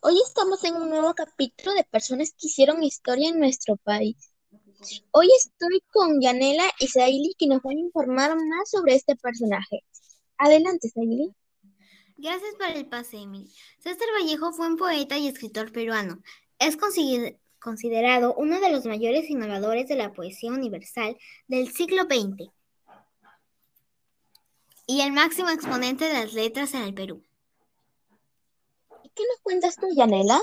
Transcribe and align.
Hoy 0.00 0.18
estamos 0.26 0.64
en 0.64 0.74
un 0.74 0.90
nuevo 0.90 1.14
capítulo 1.14 1.72
de 1.72 1.84
personas 1.84 2.32
que 2.32 2.48
hicieron 2.48 2.82
historia 2.82 3.28
en 3.28 3.38
nuestro 3.38 3.76
país. 3.76 4.16
Hoy 5.12 5.28
estoy 5.38 5.84
con 5.92 6.20
Yanela 6.20 6.64
y 6.80 6.88
Saili 6.88 7.36
que 7.38 7.46
nos 7.46 7.62
van 7.62 7.76
a 7.76 7.80
informar 7.80 8.34
más 8.34 8.70
sobre 8.70 8.96
este 8.96 9.14
personaje. 9.14 9.84
Adelante, 10.36 10.88
Saili. 10.88 11.32
Gracias 12.16 12.56
por 12.56 12.66
el 12.76 12.88
pase, 12.88 13.18
Emily. 13.18 13.48
César 13.78 14.08
Vallejo 14.20 14.52
fue 14.52 14.66
un 14.66 14.76
poeta 14.76 15.16
y 15.16 15.28
escritor 15.28 15.70
peruano. 15.70 16.24
Es 16.58 16.76
considerado 17.60 18.34
uno 18.34 18.58
de 18.58 18.72
los 18.72 18.84
mayores 18.84 19.30
innovadores 19.30 19.86
de 19.86 19.94
la 19.94 20.12
poesía 20.12 20.50
universal 20.50 21.16
del 21.46 21.72
siglo 21.72 22.02
XX 22.02 22.50
y 24.86 25.00
el 25.00 25.12
máximo 25.12 25.50
exponente 25.50 26.06
de 26.06 26.14
las 26.14 26.32
letras 26.34 26.74
en 26.74 26.82
el 26.82 26.94
Perú. 26.94 27.22
¿Y 29.02 29.08
qué 29.10 29.22
nos 29.28 29.40
cuentas 29.42 29.76
tú, 29.76 29.88
Yanela? 29.94 30.42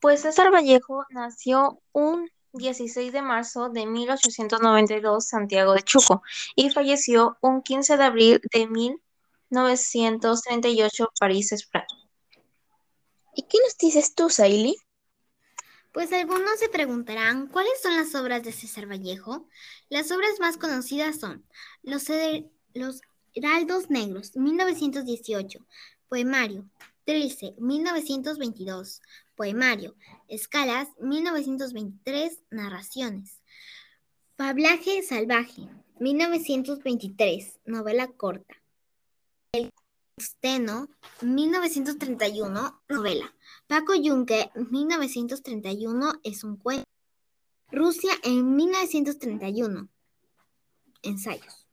Pues 0.00 0.22
César 0.22 0.52
Vallejo 0.52 1.04
nació 1.10 1.80
un 1.92 2.30
16 2.52 3.12
de 3.12 3.22
marzo 3.22 3.68
de 3.68 3.86
1892 3.86 5.26
Santiago 5.26 5.74
de 5.74 5.82
Chuco 5.82 6.22
y 6.54 6.70
falleció 6.70 7.36
un 7.40 7.62
15 7.62 7.96
de 7.96 8.04
abril 8.04 8.40
de 8.52 8.68
1938 8.68 11.08
París, 11.18 11.50
España. 11.52 11.86
¿Y 13.34 13.42
qué 13.42 13.58
nos 13.64 13.76
dices 13.76 14.14
tú, 14.14 14.30
Saili? 14.30 14.76
Pues 15.92 16.12
algunos 16.12 16.58
se 16.58 16.68
preguntarán, 16.68 17.48
¿cuáles 17.48 17.82
son 17.82 17.96
las 17.96 18.14
obras 18.14 18.44
de 18.44 18.52
César 18.52 18.88
Vallejo? 18.88 19.48
Las 19.88 20.12
obras 20.12 20.38
más 20.38 20.56
conocidas 20.56 21.18
son 21.18 21.44
Los, 21.82 22.06
los 22.74 23.00
Heraldos 23.38 23.88
Negros, 23.88 24.34
1918, 24.34 25.64
Poemario, 26.08 26.68
Trilce, 27.04 27.54
1922, 27.58 29.00
Poemario, 29.36 29.94
Escalas, 30.26 30.88
1923, 30.98 32.42
Narraciones, 32.50 33.40
Fablaje 34.36 35.04
Salvaje, 35.04 35.68
1923, 36.00 37.60
novela 37.64 38.08
corta. 38.08 38.56
El 39.52 39.70
Steno, 40.20 40.88
1931, 41.22 42.82
novela. 42.88 43.32
Paco 43.68 43.94
Yunque, 43.94 44.50
1931, 44.56 46.14
es 46.24 46.42
un 46.42 46.56
cuento. 46.56 46.82
Rusia 47.70 48.14
en 48.24 48.56
1931, 48.56 49.88
ensayos. 51.02 51.68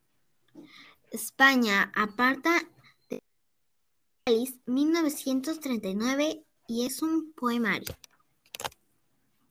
España 1.15 1.91
aparta 1.95 2.61
de 3.09 3.21
país 4.25 4.59
1939 4.65 6.45
y 6.67 6.85
es 6.85 7.01
un 7.01 7.31
poemario. 7.33 7.95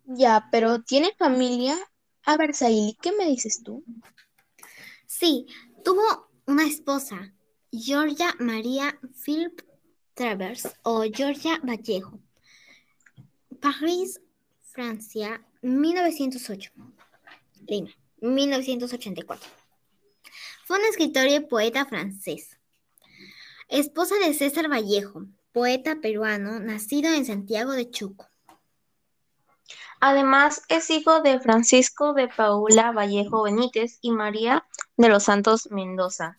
Ya, 0.04 0.48
pero 0.52 0.82
¿tiene 0.82 1.14
familia? 1.18 1.76
A 2.24 2.36
ver, 2.36 2.54
Saili, 2.54 2.98
¿qué 3.00 3.12
me 3.12 3.26
dices 3.26 3.62
tú? 3.62 3.82
Sí, 5.06 5.46
tuvo 5.82 6.02
una 6.46 6.66
esposa, 6.66 7.34
Georgia 7.72 8.34
María 8.38 9.00
Philip 9.24 9.62
Travers 10.12 10.68
o 10.82 11.02
Georgia 11.10 11.58
Vallejo. 11.62 12.20
París, 13.60 14.20
Francia, 14.60 15.42
1908. 15.62 16.72
Lima, 17.66 17.90
1984. 18.20 19.63
Fue 20.66 20.78
un 20.78 20.84
escritor 20.86 21.26
y 21.26 21.40
poeta 21.40 21.84
francés. 21.84 22.56
Esposa 23.68 24.14
de 24.16 24.32
César 24.32 24.70
Vallejo, 24.70 25.26
poeta 25.52 25.96
peruano 26.00 26.58
nacido 26.58 27.12
en 27.12 27.26
Santiago 27.26 27.72
de 27.72 27.90
Chuco. 27.90 28.26
Además, 30.00 30.62
es 30.69 30.88
hijo 30.88 31.20
de 31.20 31.38
Francisco 31.38 32.14
de 32.14 32.28
Paula 32.28 32.92
Vallejo 32.92 33.42
Benítez 33.42 33.98
y 34.00 34.10
María 34.12 34.66
de 34.97 35.10
los 35.10 35.24
Santos 35.24 35.70
Mendoza 35.70 36.38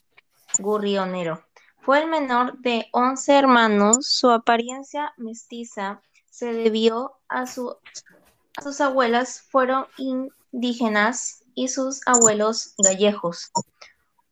Gurrionero. 0.58 1.46
Fue 1.81 2.02
el 2.02 2.09
menor 2.09 2.58
de 2.59 2.88
11 2.94 3.31
hermanos. 3.31 4.08
Su 4.08 4.31
apariencia 4.31 5.14
mestiza 5.18 6.02
se 6.31 6.52
debió 6.52 7.14
a, 7.30 7.41
a 7.41 7.46
sus 7.47 8.81
abuelas 8.81 9.41
fueron 9.52 9.85
indígenas 9.97 11.44
y 11.53 11.68
sus 11.68 12.02
abuelos 12.08 12.74
gallegos. 12.80 13.52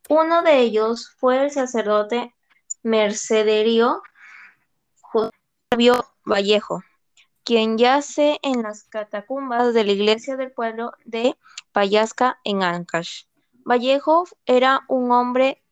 Uno 0.08 0.42
de 0.42 0.60
ellos 0.60 1.10
fue 1.16 1.44
el 1.44 1.50
sacerdote 1.50 2.34
mercedario 2.82 4.02
José 5.00 5.30
Vallejo, 6.26 6.82
quien 7.42 7.78
yace 7.78 8.38
en 8.42 8.62
las 8.62 8.84
catacumbas 8.84 9.72
de 9.72 9.84
la 9.84 9.92
iglesia 9.92 10.36
del 10.36 10.52
pueblo 10.52 10.92
de 11.04 11.36
Payasca 11.72 12.38
en 12.44 12.62
Ancash. 12.62 13.24
Vallejo 13.64 14.24
era 14.44 14.82
un 14.88 15.10
hombre 15.10 15.62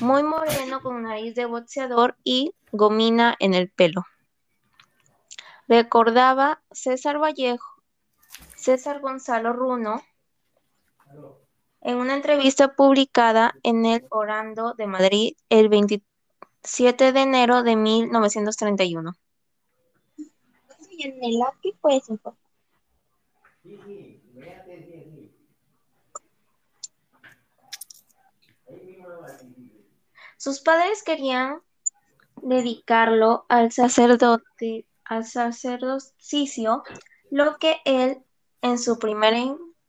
muy 0.00 0.22
moreno 0.22 0.80
con 0.80 1.02
nariz 1.02 1.34
de 1.34 1.46
boxeador 1.46 2.16
y 2.22 2.54
gomina 2.70 3.34
en 3.40 3.54
el 3.54 3.68
pelo. 3.70 4.06
Recordaba 5.66 6.62
César 6.70 7.20
Vallejo, 7.20 7.82
César 8.54 9.00
Gonzalo 9.00 9.52
Runo, 9.52 10.02
en 11.80 11.96
una 11.96 12.14
entrevista 12.14 12.74
publicada 12.74 13.54
en 13.62 13.86
el 13.86 14.06
Orando 14.10 14.74
de 14.74 14.86
Madrid 14.86 15.34
el 15.48 15.68
27 15.68 17.12
de 17.12 17.20
enero 17.20 17.62
de 17.62 17.76
1931. 17.76 19.14
¿qué 21.62 21.72
puedes 21.80 22.08
Sus 30.36 30.60
padres 30.60 31.02
querían 31.02 31.60
dedicarlo 32.42 33.44
al 33.48 33.72
sacerdote, 33.72 34.86
al 35.04 35.24
sacerdocio, 35.24 36.82
lo 37.30 37.58
que 37.58 37.76
él 37.84 38.22
en 38.62 38.78
su 38.78 38.98
primera 38.98 39.38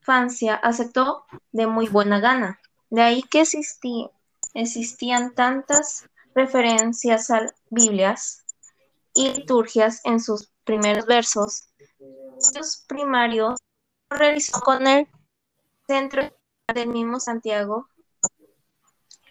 aceptó 0.09 1.25
de 1.52 1.68
muy 1.68 1.88
buena 1.88 2.20
gana. 2.20 2.59
De 2.90 3.02
ahí 3.02 3.24
que 3.24 3.44
existían 4.53 5.36
tantas 5.36 6.09
referencias 6.34 7.30
a 7.30 7.53
Biblias 7.70 8.46
y 9.14 9.30
liturgias 9.34 10.02
en 10.06 10.19
sus 10.19 10.50
primeros 10.64 11.06
versos. 11.06 11.69
Los 12.56 12.86
primarios 12.88 13.59
realizó 14.09 14.59
con 14.62 14.88
el 14.88 15.08
centro 15.88 16.24
del 16.74 16.88
mismo 16.90 17.19
Santiago 17.19 17.88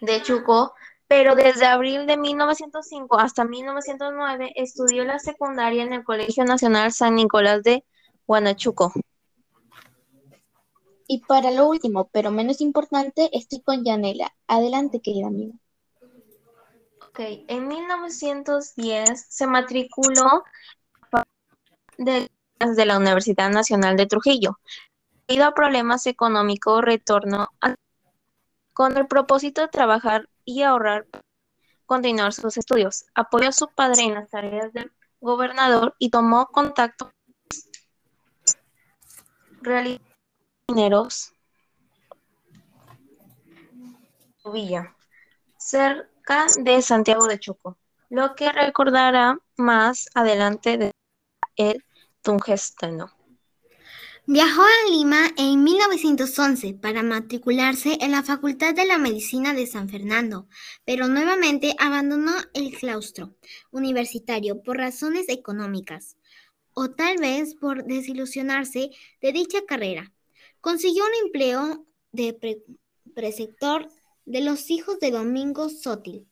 de 0.01 0.21
Chuco, 0.21 0.73
pero 1.07 1.35
desde 1.35 1.65
abril 1.65 2.05
de 2.05 2.17
1905 2.17 3.19
hasta 3.19 3.43
1909 3.45 4.53
estudió 4.55 5.03
la 5.03 5.19
secundaria 5.19 5.83
en 5.83 5.93
el 5.93 6.03
Colegio 6.03 6.45
Nacional 6.45 6.93
San 6.93 7.15
Nicolás 7.15 7.63
de 7.63 7.83
Guanachuco. 8.27 8.93
Y 11.11 11.21
para 11.21 11.49
lo 11.49 11.67
último, 11.67 12.07
pero 12.11 12.29
menos 12.29 12.61
importante, 12.61 13.35
estoy 13.35 13.61
con 13.61 13.83
Yanela. 13.83 14.31
Adelante, 14.45 15.01
querida 15.01 15.25
amiga. 15.25 15.55
Ok, 17.07 17.19
en 17.47 17.67
1910 17.67 19.25
se 19.27 19.47
matriculó 19.47 20.43
de, 21.97 22.29
la 22.59 22.97
Universidad 22.97 23.49
Nacional 23.49 23.97
de 23.97 24.05
Trujillo. 24.05 24.59
Debido 25.27 25.47
a 25.47 25.55
problemas 25.55 26.05
económicos, 26.05 26.83
retornó 26.83 27.49
con 28.73 28.95
el 28.95 29.07
propósito 29.07 29.61
de 29.61 29.69
trabajar 29.69 30.29
y 30.45 30.61
ahorrar 30.61 31.07
continuar 31.87 32.33
sus 32.33 32.55
estudios. 32.55 33.05
Apoyó 33.15 33.49
a 33.49 33.51
su 33.51 33.67
padre 33.67 34.03
en 34.03 34.13
las 34.13 34.29
tareas 34.29 34.71
del 34.73 34.91
gobernador 35.19 35.95
y 35.97 36.11
tomó 36.11 36.45
contacto 36.51 37.11
mineros 40.69 41.33
Villa, 44.53 44.95
cerca 45.57 46.45
de 46.59 46.81
Santiago 46.81 47.27
de 47.27 47.39
Chuco, 47.39 47.77
lo 48.09 48.35
que 48.35 48.51
recordará 48.51 49.37
más 49.57 50.09
adelante 50.15 50.77
de 50.77 50.91
el 51.55 51.83
tungsteno. 52.21 53.11
Viajó 54.25 54.61
a 54.61 54.91
Lima 54.91 55.21
en 55.37 55.63
1911 55.63 56.75
para 56.75 57.03
matricularse 57.03 57.97
en 58.01 58.11
la 58.11 58.23
Facultad 58.23 58.75
de 58.75 58.85
la 58.85 58.99
Medicina 58.99 59.53
de 59.53 59.65
San 59.65 59.89
Fernando, 59.89 60.47
pero 60.85 61.07
nuevamente 61.07 61.75
abandonó 61.79 62.33
el 62.53 62.71
claustro 62.77 63.35
universitario 63.71 64.61
por 64.61 64.77
razones 64.77 65.29
económicas, 65.29 66.15
o 66.73 66.91
tal 66.91 67.17
vez 67.17 67.55
por 67.55 67.85
desilusionarse 67.85 68.91
de 69.21 69.31
dicha 69.31 69.59
carrera. 69.67 70.11
Consiguió 70.61 71.03
un 71.05 71.25
empleo 71.25 71.85
de 72.11 72.61
preceptor 73.15 73.89
de 74.25 74.41
los 74.41 74.69
hijos 74.69 74.99
de 74.99 75.11
Domingo 75.11 75.69
Sótil, 75.69 76.27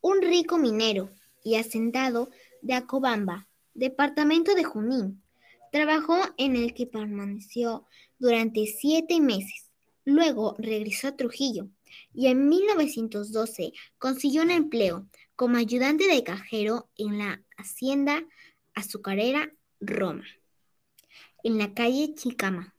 un 0.00 0.22
rico 0.22 0.58
minero 0.58 1.10
y 1.44 1.54
asentado 1.54 2.30
de 2.62 2.74
Acobamba, 2.74 3.48
departamento 3.74 4.54
de 4.54 4.64
Junín. 4.64 5.22
Trabajó 5.70 6.18
en 6.36 6.56
el 6.56 6.74
que 6.74 6.86
permaneció 6.86 7.86
durante 8.18 8.66
siete 8.66 9.20
meses. 9.20 9.70
Luego 10.04 10.56
regresó 10.58 11.08
a 11.08 11.16
Trujillo 11.16 11.68
y 12.12 12.26
en 12.26 12.48
1912 12.48 13.72
consiguió 13.98 14.42
un 14.42 14.50
empleo 14.50 15.06
como 15.36 15.58
ayudante 15.58 16.08
de 16.08 16.24
cajero 16.24 16.90
en 16.96 17.18
la 17.18 17.42
hacienda 17.56 18.24
azucarera 18.74 19.52
Roma, 19.80 20.24
en 21.44 21.58
la 21.58 21.72
calle 21.72 22.14
Chicama, 22.14 22.74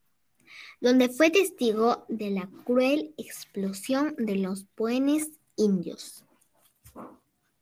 donde 0.81 1.09
fue 1.09 1.29
testigo 1.29 2.03
de 2.09 2.31
la 2.31 2.49
cruel 2.65 3.13
explosión 3.17 4.15
de 4.17 4.35
los 4.35 4.65
buenos 4.75 5.27
indios. 5.55 6.25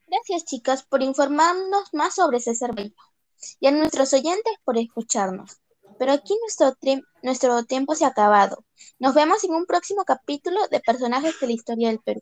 Gracias 0.07 0.45
chicas 0.45 0.83
por 0.83 1.03
informarnos 1.03 1.93
más 1.93 2.15
sobre 2.15 2.39
César 2.39 2.73
Bello 2.73 2.95
y 3.59 3.67
a 3.67 3.71
nuestros 3.71 4.13
oyentes 4.13 4.53
por 4.63 4.77
escucharnos. 4.77 5.59
Pero 5.99 6.13
aquí 6.13 6.33
nuestro, 6.41 6.75
nuestro 7.21 7.63
tiempo 7.65 7.93
se 7.93 8.05
ha 8.05 8.07
acabado. 8.07 8.63
Nos 8.99 9.13
vemos 9.13 9.43
en 9.43 9.51
un 9.51 9.65
próximo 9.65 10.05
capítulo 10.05 10.59
de 10.69 10.79
Personajes 10.79 11.39
de 11.39 11.47
la 11.47 11.53
Historia 11.53 11.89
del 11.89 11.99
Perú. 11.99 12.21